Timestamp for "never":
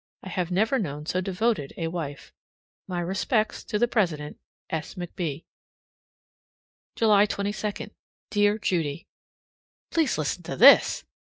0.49-0.79